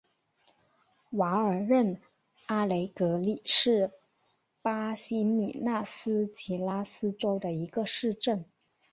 [1.11, 2.01] 瓦尔任
[2.47, 3.91] 阿雷格里是
[4.63, 8.45] 巴西米纳斯吉拉斯州的一个市镇。